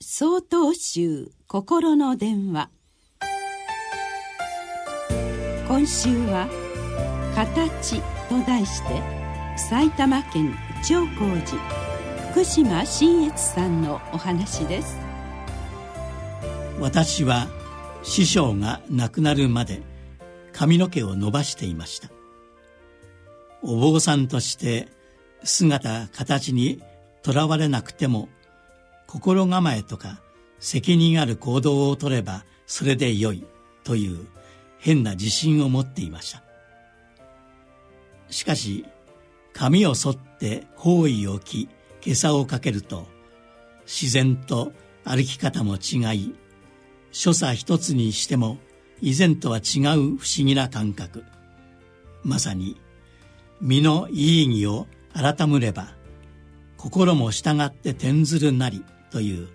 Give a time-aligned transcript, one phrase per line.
[0.00, 2.68] 総統集心の電話。
[5.68, 6.48] 今週は
[7.34, 9.02] 「形」と題して
[9.56, 10.54] 埼玉県
[10.86, 11.58] 長光寺
[12.32, 14.98] 福島新越さんのお話です。
[16.80, 17.46] 私は
[18.02, 19.80] 師匠が亡くなるまで
[20.52, 22.10] 髪の毛を伸ばしていました。
[23.62, 24.88] お坊さんとして
[25.44, 26.82] 姿形に
[27.22, 28.28] とらわれなくても
[29.14, 30.18] 心構えとか
[30.58, 33.46] 責任ある行動をとればそれでよい
[33.84, 34.26] という
[34.80, 36.42] 変な自信を持っていました。
[38.28, 38.84] しかし
[39.52, 41.68] 髪を剃って方位を着
[42.00, 43.06] 袈裟をかけると
[43.86, 44.72] 自然と
[45.04, 46.34] 歩き方も違い
[47.12, 48.58] 所作一つにしても
[49.00, 51.22] 以前とは違う不思議な感覚。
[52.24, 52.80] まさに
[53.60, 55.94] 身のいい義を改むれば
[56.76, 58.84] 心も従って転ずるなり
[59.14, 59.46] という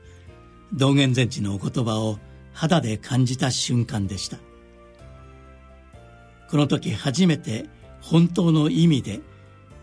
[0.72, 2.18] 道元禅師のお言葉を
[2.54, 4.38] 肌で感じた瞬間でした。
[6.50, 7.66] この時初めて
[8.00, 9.20] 本当の意味で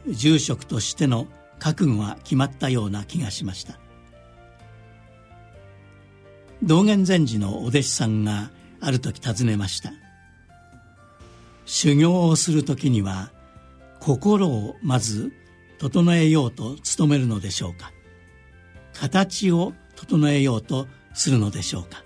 [0.09, 1.27] 住職としての
[1.59, 3.79] 覚悟が決まったような気がしました。
[6.63, 9.93] 道元禅師のお弟子さんがある時尋ねました。
[11.67, 13.31] 修行をする時には
[14.01, 15.33] 心をまず
[15.79, 17.93] 整えようと努めるのでしょうか。
[18.99, 22.03] 形を整えようとするのでしょうか。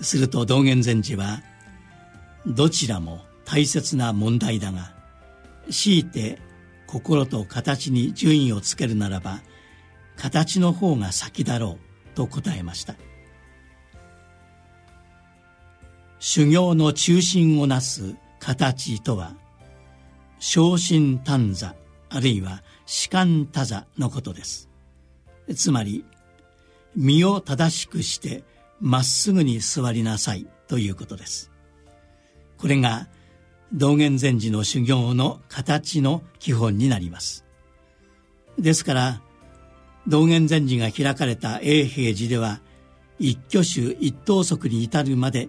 [0.00, 1.42] すると道元禅師は
[2.46, 4.94] どちらも大切な問題だが
[5.70, 6.38] 強いて
[6.86, 9.40] 心と形に順位をつけるならば
[10.16, 11.78] 形の方が先だろ
[12.12, 12.94] うと答えました。
[16.20, 19.34] 修行の中心をなす形とは
[20.38, 21.74] 昇進短座
[22.08, 24.67] あるいは士官多座のことです。
[25.54, 26.04] つまり
[26.96, 28.44] 身を正しくして
[28.80, 31.50] まっすぐに座りなさいということです。
[32.58, 33.08] これが
[33.72, 37.44] 道元禅師の修行の形の基本になります。
[38.58, 39.20] ですから
[40.06, 42.60] 道元禅師が開かれた永平寺では
[43.18, 45.48] 一挙手一投足に至るまで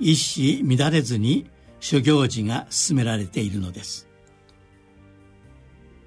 [0.00, 1.46] 一糸乱れずに
[1.80, 4.08] 諸行事が進められているのです。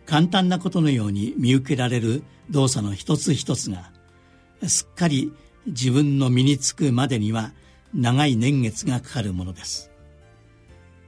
[0.07, 3.91] 簡単なことのように見受けられる動作の一つ一つが
[4.65, 5.33] すっかり
[5.67, 7.51] 自分の身につくまでには
[7.93, 9.91] 長い年月がかかるものです。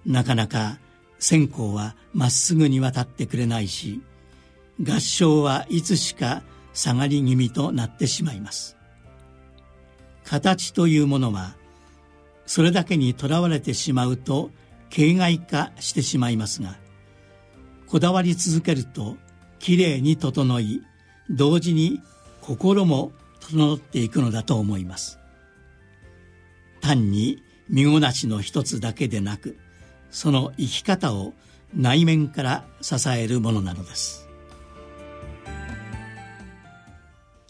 [0.06, 0.80] なかなか
[1.18, 4.02] 線香はまっすぐに渡ってくれないし
[4.82, 6.44] 合唱はいつしか
[6.74, 8.78] 下がり気味となってしまいます。
[10.26, 11.56] 形というものは
[12.46, 14.52] それだけにとらわれてしまうと
[14.90, 16.76] 形骸化してしまいますが
[17.90, 19.18] こだわり続けると
[19.58, 20.84] きれいに整い
[21.30, 22.00] 同時に
[22.42, 25.18] 心も整っていくのだと思います。
[26.82, 29.58] 単に身ごなしの一つだけでなく
[30.12, 31.34] その生き方を
[31.76, 34.28] 内面から支えるものなのです。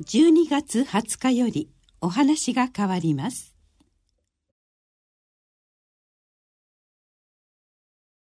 [0.04, 3.59] 12月20日よりお話が変わります。